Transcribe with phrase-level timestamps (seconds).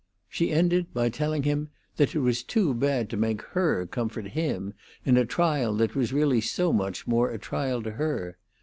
[0.27, 4.73] She ended by telling him that it was too bad to make her comfort him
[5.05, 8.39] in a trial that was really so much more a trial to her.